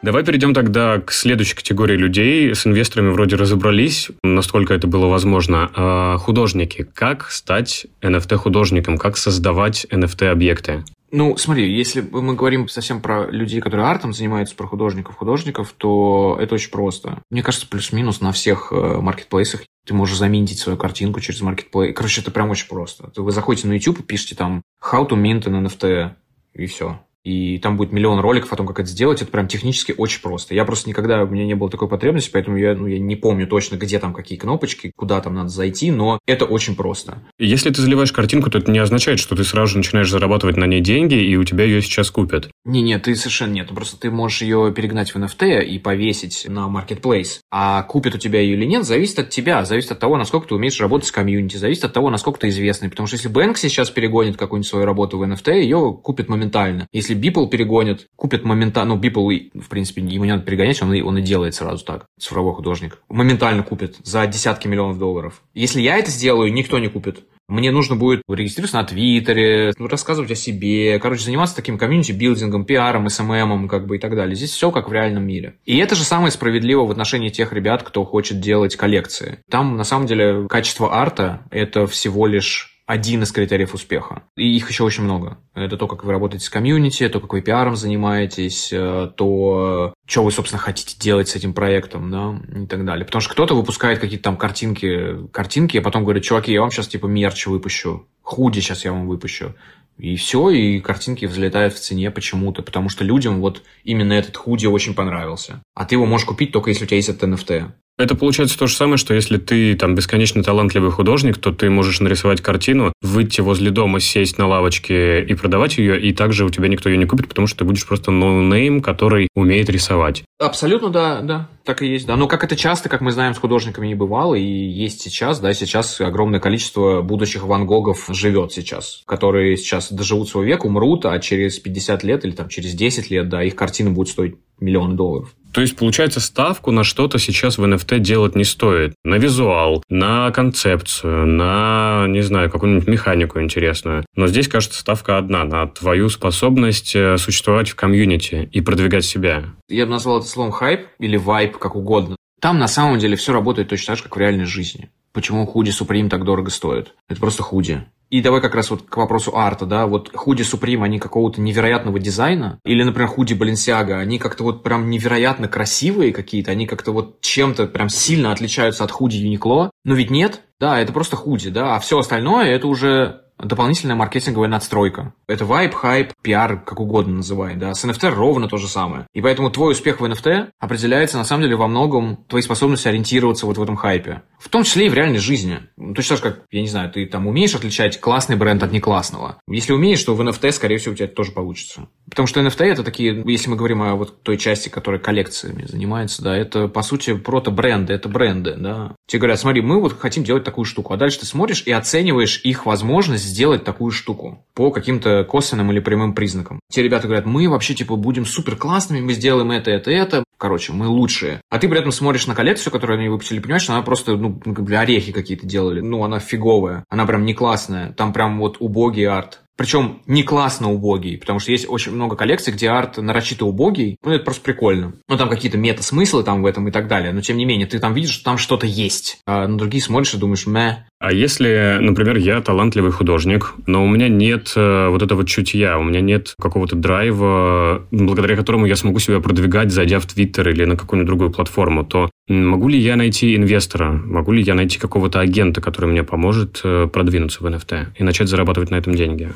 [0.02, 2.54] Давай перейдем тогда к следующей категории людей.
[2.54, 5.70] С инвесторами вроде разобрались, насколько это было возможно.
[5.74, 6.86] А художники.
[6.94, 8.98] Как стать NFT-художником?
[8.98, 10.84] Как создавать NFT-объекты?
[11.10, 16.54] Ну, смотри, если мы говорим совсем про людей, которые артом занимаются, про художников-художников, то это
[16.54, 17.22] очень просто.
[17.30, 21.94] Мне кажется, плюс-минус на всех э, маркетплейсах ты можешь заменить свою картинку через маркетплейс.
[21.94, 23.10] Короче, это прям очень просто.
[23.14, 26.10] Вы заходите на YouTube и пишете там «How to mint an NFT»
[26.54, 27.00] и все.
[27.26, 29.20] И там будет миллион роликов о том, как это сделать.
[29.20, 30.54] Это прям технически очень просто.
[30.54, 33.48] Я просто никогда, у меня не было такой потребности, поэтому я, ну, я не помню
[33.48, 37.18] точно, где там какие кнопочки, куда там надо зайти, но это очень просто.
[37.40, 40.66] Если ты заливаешь картинку, то это не означает, что ты сразу же начинаешь зарабатывать на
[40.66, 42.48] ней деньги, и у тебя ее сейчас купят.
[42.64, 43.70] Не-не, ты совершенно нет.
[43.70, 47.40] Просто ты можешь ее перегнать в NFT и повесить на Marketplace.
[47.50, 50.54] А купят у тебя ее или нет, зависит от тебя, зависит от того, насколько ты
[50.54, 52.88] умеешь работать с комьюнити, зависит от того, насколько ты известный.
[52.88, 56.86] Потому что если Bank сейчас перегонит какую-нибудь свою работу в NFT, ее купят моментально.
[56.92, 58.94] Если Beeple перегонит, купят моментально.
[58.94, 62.06] Ну, Beeple, в принципе, ему не надо перегонять, он и, он и делает сразу так,
[62.18, 62.98] цифровой художник.
[63.08, 65.42] Моментально купит за десятки миллионов долларов.
[65.54, 67.24] Если я это сделаю, никто не купит.
[67.48, 73.68] Мне нужно будет регистрироваться на Твиттере, рассказывать о себе, короче, заниматься таким комьюнити-билдингом, пиаром, СММом,
[73.68, 74.34] как бы и так далее.
[74.34, 75.54] Здесь все как в реальном мире.
[75.64, 79.38] И это же самое справедливо в отношении тех ребят, кто хочет делать коллекции.
[79.48, 84.22] Там, на самом деле, качество арта– это всего лишь один из критериев успеха.
[84.36, 85.38] И их еще очень много.
[85.54, 90.22] Это то, как вы работаете с комьюнити, то, как вы пиаром занимаетесь, э, то, что
[90.22, 93.04] вы, собственно, хотите делать с этим проектом, да, и так далее.
[93.04, 96.86] Потому что кто-то выпускает какие-то там картинки, картинки, а потом говорит, чуваки, я вам сейчас
[96.86, 99.54] типа мерч выпущу, худи сейчас я вам выпущу.
[99.98, 104.66] И все, и картинки взлетают в цене почему-то, потому что людям вот именно этот худи
[104.66, 105.62] очень понравился.
[105.74, 107.72] А ты его можешь купить только если у тебя есть этот NFT.
[107.98, 112.00] Это получается то же самое, что если ты там бесконечно талантливый художник, то ты можешь
[112.00, 116.68] нарисовать картину, выйти возле дома, сесть на лавочке и продавать ее, и также у тебя
[116.68, 120.24] никто ее не купит, потому что ты будешь просто no name, который умеет рисовать.
[120.38, 122.16] Абсолютно, да, да, так и есть, да.
[122.16, 125.52] Но как это часто, как мы знаем, с художниками не бывало, и есть сейчас, да,
[125.52, 131.18] сейчас огромное количество будущих Ван Гогов живет сейчас, которые сейчас доживут свой век, умрут, а
[131.18, 135.34] через 50 лет или там через 10 лет, да, их картины будут стоить миллионы долларов.
[135.56, 138.94] То есть, получается, ставку на что-то сейчас в NFT делать не стоит.
[139.04, 144.04] На визуал, на концепцию, на, не знаю, какую-нибудь механику интересную.
[144.14, 149.44] Но здесь, кажется, ставка одна, на твою способность э, существовать в комьюнити и продвигать себя.
[149.68, 152.16] Я бы назвал это словом хайп или вайп, как угодно.
[152.40, 154.90] Там на самом деле все работает точно так же, как в реальной жизни.
[155.12, 156.94] Почему худи Supreme так дорого стоит?
[157.08, 157.86] Это просто худи.
[158.08, 161.98] И давай как раз вот к вопросу арта, да, вот худи Supreme, они какого-то невероятного
[161.98, 167.20] дизайна, или, например, худи Balenciaga, они как-то вот прям невероятно красивые какие-то, они как-то вот
[167.20, 171.74] чем-то прям сильно отличаются от худи Uniqlo, но ведь нет, да, это просто худи, да,
[171.74, 175.14] а все остальное это уже дополнительная маркетинговая надстройка.
[175.26, 177.74] Это вайп, хайп, пиар, как угодно называй, да.
[177.74, 179.06] С NFT ровно то же самое.
[179.12, 183.46] И поэтому твой успех в NFT определяется, на самом деле, во многом твоей способностью ориентироваться
[183.46, 184.22] вот в этом хайпе.
[184.38, 185.60] В том числе и в реальной жизни.
[185.86, 188.72] Ну, точно так же, как, я не знаю, ты там умеешь отличать классный бренд от
[188.72, 189.40] неклассного.
[189.48, 191.88] Если умеешь, то в NFT, скорее всего, у тебя это тоже получится.
[192.10, 196.22] Потому что NFT это такие, если мы говорим о вот той части, которая коллекциями занимается,
[196.22, 198.96] да, это, по сути, прото-бренды, это бренды, да.
[199.06, 202.40] Тебе говорят, смотри, мы вот хотим делать такую штуку, а дальше ты смотришь и оцениваешь
[202.42, 206.58] их возможность сделать такую штуку по каким-то косвенным или прямым признакам.
[206.70, 210.72] Те ребята говорят, мы вообще, типа, будем супер классными, мы сделаем это, это, это, Короче,
[210.72, 211.40] мы лучшие.
[211.50, 214.40] А ты при этом смотришь на коллекцию, которую они выпустили, понимаешь, она просто, ну,
[214.76, 215.80] орехи какие-то делали.
[215.80, 216.84] Ну, она фиговая.
[216.88, 217.92] Она прям не классная.
[217.92, 219.40] Там прям вот убогий арт.
[219.56, 223.96] Причем не классно убогий, потому что есть очень много коллекций, где арт нарочито убогий.
[224.04, 224.94] Ну, это просто прикольно.
[225.08, 227.12] Ну, там какие-то мета-смыслы там в этом и так далее.
[227.12, 229.18] Но, тем не менее, ты там видишь, что там что-то есть.
[229.26, 230.84] А на другие смотришь и думаешь, мэ.
[230.98, 235.82] А если, например, я талантливый художник, но у меня нет э, вот этого чутья, у
[235.82, 240.76] меня нет какого-то драйва, благодаря которому я смогу себя продвигать, зайдя в Твиттер или на
[240.76, 245.60] какую-нибудь другую платформу, то могу ли я найти инвестора, могу ли я найти какого-то агента,
[245.60, 249.32] который мне поможет э, продвинуться в NFT и начать зарабатывать на этом деньги?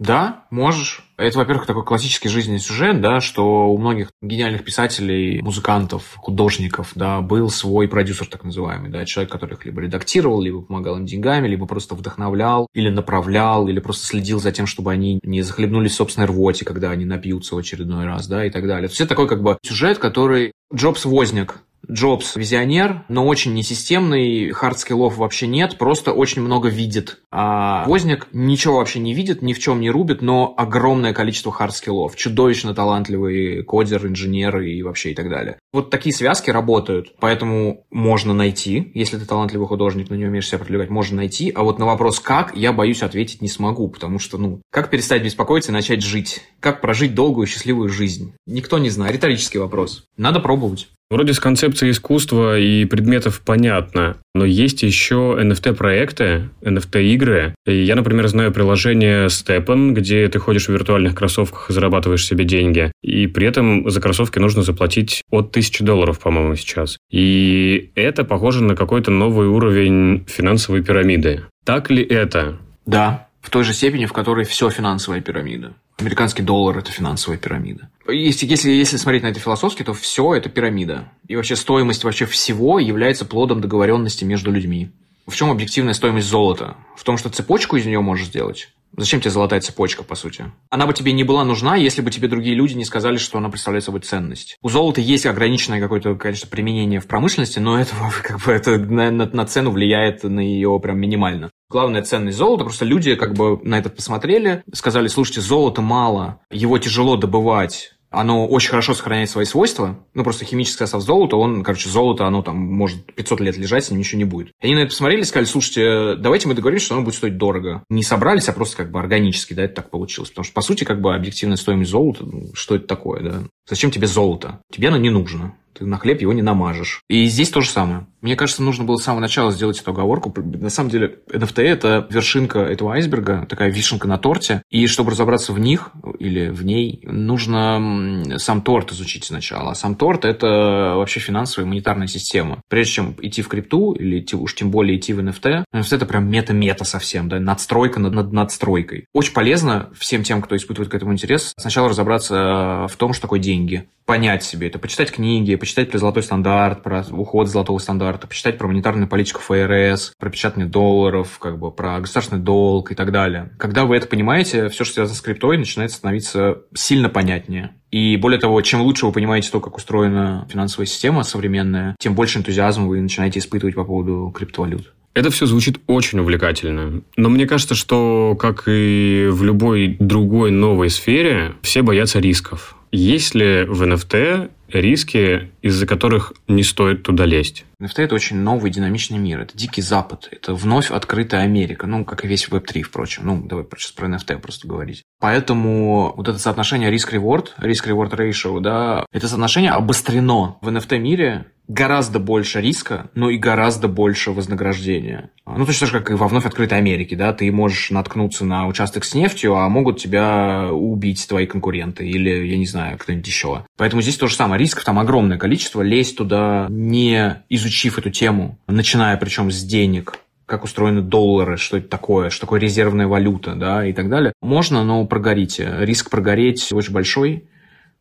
[0.00, 1.04] Да, можешь.
[1.18, 7.20] Это, во-первых, такой классический жизненный сюжет, да, что у многих гениальных писателей, музыкантов, художников, да,
[7.20, 11.48] был свой продюсер, так называемый, да, человек, который их либо редактировал, либо помогал им деньгами,
[11.48, 15.96] либо просто вдохновлял, или направлял, или просто следил за тем, чтобы они не захлебнулись в
[15.96, 18.88] собственной рвоте, когда они напьются в очередной раз, да, и так далее.
[18.90, 21.58] Это такой как бы сюжет, который Джобс Возняк.
[21.90, 27.18] Джобс визионер, но очень несистемный, хардскиллов вообще нет, просто очень много видит.
[27.30, 32.16] А Возняк ничего вообще не видит, ни в чем не рубит, но огромное количество хардскиллов.
[32.16, 35.58] Чудовищно талантливый кодер, инженер и вообще и так далее.
[35.72, 40.58] Вот такие связки работают, поэтому можно найти, если ты талантливый художник, но не умеешь себя
[40.58, 41.52] продвигать, можно найти.
[41.54, 45.22] А вот на вопрос «как» я боюсь ответить не смогу, потому что, ну, как перестать
[45.22, 46.42] беспокоиться и начать жить?
[46.60, 48.34] Как прожить долгую счастливую жизнь?
[48.46, 49.14] Никто не знает.
[49.14, 50.04] Риторический вопрос.
[50.16, 50.88] Надо пробовать.
[51.10, 57.56] Вроде с концепцией искусства и предметов понятно, но есть еще NFT-проекты, NFT-игры.
[57.66, 62.92] Я, например, знаю приложение Steppen, где ты ходишь в виртуальных кроссовках и зарабатываешь себе деньги.
[63.02, 66.96] И при этом за кроссовки нужно заплатить от 1000 долларов, по-моему, сейчас.
[67.10, 71.42] И это похоже на какой-то новый уровень финансовой пирамиды.
[71.64, 72.58] Так ли это?
[72.86, 75.74] Да, в той же степени, в которой все финансовая пирамида.
[76.00, 77.90] Американский доллар– это финансовая пирамида.
[78.08, 81.12] Если, если, если смотреть на это философски, то все это пирамида.
[81.28, 84.90] И вообще стоимость вообще всего является плодом договоренности между людьми.
[85.26, 86.76] В чем объективная стоимость золота?
[86.96, 88.70] В том, что цепочку из нее можешь сделать.
[88.96, 90.50] Зачем тебе золотая цепочка, по сути?
[90.68, 93.48] Она бы тебе не была нужна, если бы тебе другие люди не сказали, что она
[93.48, 94.56] представляет собой ценность.
[94.62, 99.10] У золота есть ограниченное какое-то, конечно, применение в промышленности, но это как бы это на,
[99.10, 101.50] на, на цену влияет на ее прям минимально.
[101.68, 106.78] Главная ценность золота, просто люди как бы на это посмотрели, сказали, слушайте, золота мало, его
[106.78, 109.98] тяжело добывать, оно очень хорошо сохраняет свои свойства.
[110.14, 113.90] Ну, просто химический состав золота, он, короче, золото, оно там может 500 лет лежать, с
[113.90, 114.52] ним ничего не будет.
[114.60, 117.84] Они на это посмотрели и сказали, слушайте, давайте мы договоримся, что оно будет стоить дорого.
[117.88, 120.30] Не собрались, а просто как бы органически, да, это так получилось.
[120.30, 123.42] Потому что, по сути, как бы объективная стоимость золота, ну, что это такое, да?
[123.68, 124.60] Зачем тебе золото?
[124.72, 127.02] Тебе оно не нужно ты на хлеб его не намажешь.
[127.08, 128.06] И здесь то же самое.
[128.20, 130.32] Мне кажется, нужно было с самого начала сделать эту оговорку.
[130.42, 134.62] На самом деле, NFT– это вершинка этого айсберга, такая вишенка на торте.
[134.68, 139.70] И чтобы разобраться в них или в ней, нужно сам торт изучить сначала.
[139.70, 142.60] А сам торт– это вообще финансовая монетарная система.
[142.68, 146.06] Прежде чем идти в крипту или идти, уж тем более идти в NFT, NFT– это
[146.06, 149.06] прям мета-мета совсем, да, надстройка над, над надстройкой.
[149.14, 153.40] Очень полезно всем тем, кто испытывает к этому интерес, сначала разобраться в том, что такое
[153.40, 158.58] деньги понять себе это, почитать книги, почитать про золотой стандарт, про уход золотого стандарта, почитать
[158.58, 163.52] про монетарную политику ФРС, про печатание долларов, как бы про государственный долг и так далее.
[163.58, 167.74] Когда вы это понимаете, все, что связано с криптой, начинает становиться сильно понятнее.
[167.90, 172.38] И более того, чем лучше вы понимаете то, как устроена финансовая система современная, тем больше
[172.38, 174.92] энтузиазма вы начинаете испытывать по поводу криптовалют.
[175.12, 177.02] Это все звучит очень увлекательно.
[177.16, 182.76] Но мне кажется, что, как и в любой другой новой сфере, все боятся рисков.
[182.92, 187.64] Есть ли в NFT риски, из-за которых не стоит туда лезть?
[187.80, 189.40] NFT– это очень новый динамичный мир.
[189.40, 190.28] Это дикий запад.
[190.30, 191.86] Это вновь открытая Америка.
[191.86, 193.22] Ну, как и весь Web3, впрочем.
[193.24, 195.02] Ну, давай сейчас про NFT просто говорить.
[195.18, 202.60] Поэтому вот это соотношение риск-реворд, риск-реворд ratio, да, это соотношение обострено в NFT-мире гораздо больше
[202.60, 205.30] риска, но и гораздо больше вознаграждения.
[205.46, 208.66] Ну, точно так же, как и во вновь открытой Америке, да, ты можешь наткнуться на
[208.66, 213.64] участок с нефтью, а могут тебя убить твои конкуренты или, я не знаю, кто-нибудь еще.
[213.76, 214.59] Поэтому здесь то же самое.
[214.60, 215.82] Рисков там огромное количество.
[215.82, 221.88] Лезть туда, не изучив эту тему, начиная причем с денег, как устроены доллары, что это
[221.88, 224.32] такое, что такое резервная валюта, да, и так далее.
[224.42, 225.76] Можно, но прогорите.
[225.80, 227.44] Риск прогореть очень большой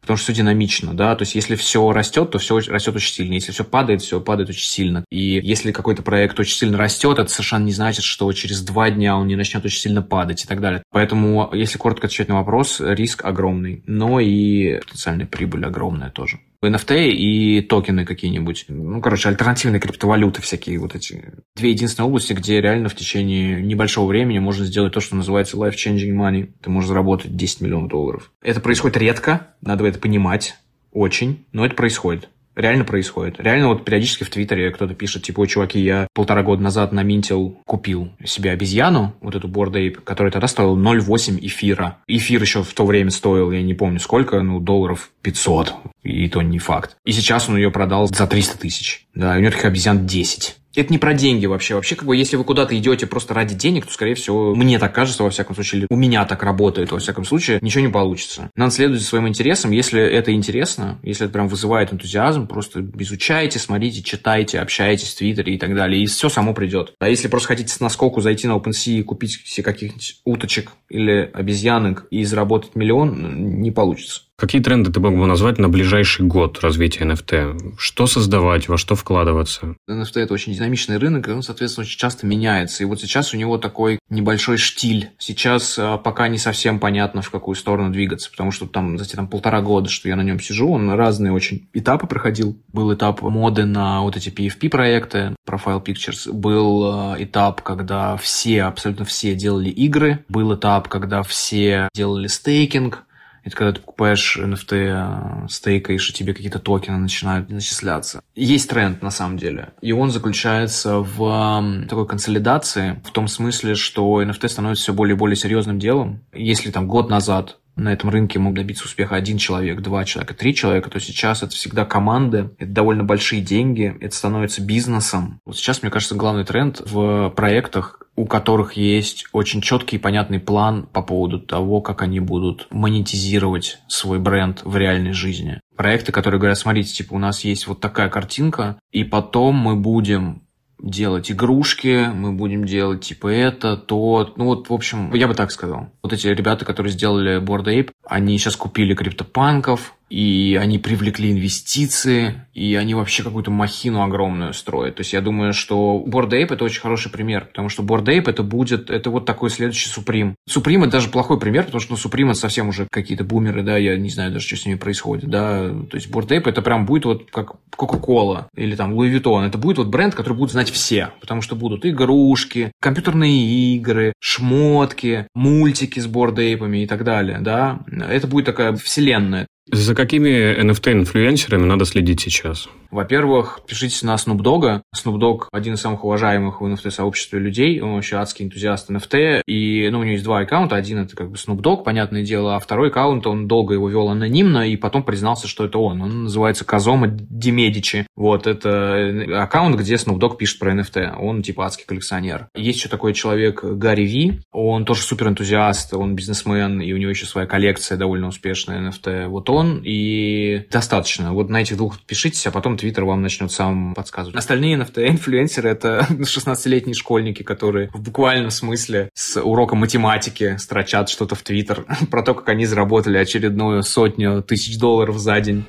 [0.02, 3.34] потому что все динамично, да, то есть если все растет, то все растет очень сильно,
[3.34, 5.06] если все падает, все падает очень сильно.
[5.10, 9.18] И если какой-то проект очень сильно растет, это совершенно не значит, что через два дня
[9.18, 10.84] он не начнет очень сильно падать и так далее.
[10.92, 16.40] Поэтому, если коротко отвечать на вопрос, риск огромный, но и потенциальная прибыль огромная тоже.
[16.66, 18.66] NFT и токены какие-нибудь.
[18.68, 21.34] Ну, короче, альтернативные криптовалюты всякие вот эти.
[21.56, 26.14] Две единственные области, где реально в течение небольшого времени можно сделать то, что называется life-changing
[26.14, 26.52] money.
[26.62, 28.32] Ты можешь заработать 10 миллионов долларов.
[28.42, 30.58] Это происходит редко, надо это понимать,
[30.92, 33.40] очень, но это происходит реально происходит.
[33.40, 37.60] Реально вот периодически в Твиттере кто-то пишет, типа, чуваки, я полтора года назад на Минтел
[37.66, 41.98] купил себе обезьяну, вот эту Ape, которая тогда стоила 0,8 эфира.
[42.08, 46.42] Эфир еще в то время стоил, я не помню сколько, ну, долларов 500, и то
[46.42, 46.98] не факт.
[47.06, 49.08] И сейчас он ее продал за 300 тысяч.
[49.14, 50.56] Да, у него таких обезьян 10.
[50.80, 51.76] Это не про деньги вообще.
[51.76, 54.96] Вообще, как бы, если вы куда-то идете просто ради денег, то, скорее всего, мне так
[54.96, 58.50] кажется, во всяком случае, или у меня так работает, во всяком случае, ничего не получится.
[58.56, 59.72] Надо следовать за своим интересам.
[59.72, 65.56] Если это интересно, если это прям вызывает энтузиазм, просто изучайте, смотрите, читайте, общайтесь в Твиттере
[65.56, 66.94] и так далее, и все само придет.
[67.00, 71.30] А если просто хотите с наскоку зайти на OpenSea и купить себе каких-нибудь уточек или
[71.34, 74.22] обезьянок и заработать миллион, не получится.
[74.40, 77.76] Какие тренды ты мог бы назвать на ближайший год развития NFT?
[77.78, 79.76] Что создавать, во что вкладываться?
[79.90, 82.84] NFT– это очень динамичный рынок, и он, соответственно, очень часто меняется.
[82.84, 85.10] И вот сейчас у него такой небольшой штиль.
[85.18, 89.18] Сейчас а, пока не совсем понятно, в какую сторону двигаться, потому что там за те
[89.18, 92.58] там, полтора года, что я на нем сижу, он разные очень этапы проходил.
[92.72, 96.32] Был этап моды на вот эти PFP-проекты, Profile Pictures.
[96.32, 100.24] Был а, этап, когда все, абсолютно все делали игры.
[100.30, 103.04] Был этап, когда все делали стейкинг
[103.50, 108.22] это когда ты покупаешь NFT, стейкаешь, и тебе какие-то токены начинают начисляться.
[108.36, 109.74] Есть тренд, на самом деле.
[109.82, 115.18] И он заключается в такой консолидации, в том смысле, что NFT становится все более и
[115.18, 116.22] более серьезным делом.
[116.34, 120.54] Если там год назад на этом рынке мог добиться успеха один человек, два человека, три
[120.54, 125.40] человека, то сейчас это всегда команды, это довольно большие деньги, это становится бизнесом.
[125.46, 130.42] Вот сейчас, мне кажется, главный тренд в проектах, у которых есть очень четкий и понятный
[130.42, 135.62] план по поводу того, как они будут монетизировать свой бренд в реальной жизни.
[135.78, 140.42] Проекты, которые говорят, смотрите, типа, у нас есть вот такая картинка, и потом мы будем
[140.82, 145.50] делать игрушки, мы будем делать типа это, то, ну вот, в общем, я бы так
[145.50, 145.88] сказал.
[146.04, 152.46] Вот эти ребята, которые сделали Bored Ape, они сейчас купили криптопанков, и они привлекли инвестиции,
[152.54, 154.96] и они вообще какую-то махину огромную строят.
[154.96, 158.30] То есть я думаю, что Bored Ape это очень хороший пример, потому что Bored Ape
[158.30, 160.34] это будет, это вот такой следующий Supreme.
[160.50, 163.78] Supreme это даже плохой пример, потому что ну, Supreme это совсем уже какие-то бумеры, да,
[163.78, 165.70] я не знаю даже, что с ними происходит, да.
[165.70, 169.46] То есть Bored Ape это прям будет вот как Coca-Cola или там Louis Vuitton.
[169.46, 175.28] Это будет вот бренд, который будут знать все, потому что будут игрушки, компьютерные игры, шмотки,
[175.36, 177.82] мультики с Bored Ape и так далее, да.
[177.92, 179.48] Это будет такая вселенная.
[179.72, 182.68] За какими NFT-инфлюенсерами надо следить сейчас?
[182.92, 184.82] Во-первых, пишите на Snoop Dogg.
[184.96, 187.80] Snoop Dogg один из самых уважаемых в NFT-сообществе людей.
[187.82, 189.42] Он вообще адский энтузиаст NFT.
[189.46, 190.76] И ну, у него есть два аккаунта.
[190.76, 192.56] Один это как бы Snoop Dogg, понятное дело.
[192.56, 196.02] А второй аккаунт, он долго его вел анонимно и потом признался, что это он.
[196.02, 198.08] Он называется Казома Демедичи.
[198.16, 201.16] Вот, это аккаунт, где Snoop Dogg пишет про NFT.
[201.20, 202.48] Он типа адский коллекционер.
[202.56, 204.42] Есть еще такой человек Гарри Ви.
[204.52, 209.28] Он тоже супер энтузиаст, он бизнесмен, и у него еще своя коллекция довольно успешная NFT.
[209.28, 211.34] Вот он телефон, и достаточно.
[211.34, 214.38] Вот на этих двух пишитесь, а потом Твиттер вам начнет сам подсказывать.
[214.38, 221.42] Остальные NFT-инфлюенсеры— это 16-летние школьники, которые в буквальном смысле с уроком математики строчат что-то в
[221.42, 225.66] Твиттер про то, как они заработали очередную сотню тысяч долларов за день.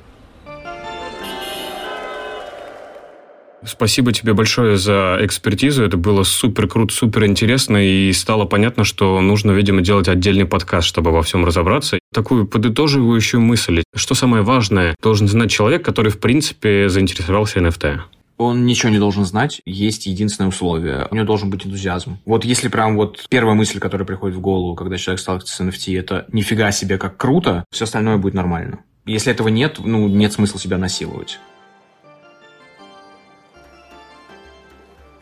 [3.65, 5.83] Спасибо тебе большое за экспертизу.
[5.83, 7.77] Это было супер круто, супер интересно.
[7.77, 11.99] И стало понятно, что нужно, видимо, делать отдельный подкаст, чтобы во всем разобраться.
[12.13, 13.83] Такую подытоживающую мысль.
[13.95, 17.99] Что самое важное, должен знать человек, который, в принципе, заинтересовался NFT.
[18.37, 21.07] Он ничего не должен знать, есть единственное условие.
[21.11, 22.17] У него должен быть энтузиазм.
[22.25, 25.99] Вот если прям вот первая мысль, которая приходит в голову, когда человек сталкивается с NFT,
[25.99, 28.79] это нифига себе как круто, все остальное будет нормально.
[29.05, 31.39] Если этого нет, ну, нет смысла себя насиловать.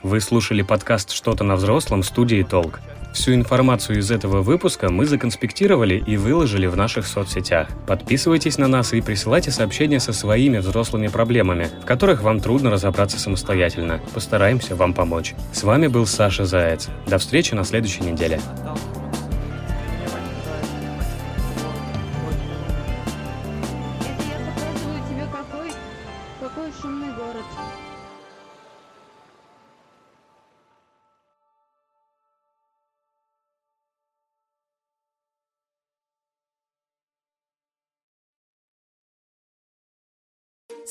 [0.01, 2.79] Вы слушали подкаст «Что-то на взрослом» студии «Толк».
[3.13, 7.67] Всю информацию из этого выпуска мы законспектировали и выложили в наших соцсетях.
[7.85, 13.19] Подписывайтесь на нас и присылайте сообщения со своими взрослыми проблемами, в которых вам трудно разобраться
[13.19, 13.99] самостоятельно.
[14.13, 15.33] Постараемся вам помочь.
[15.51, 16.87] С вами был Саша Заяц.
[17.05, 18.39] До встречи на следующей неделе.